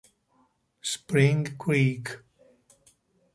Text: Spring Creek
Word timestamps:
Spring 0.81 1.53
Creek 1.61 2.25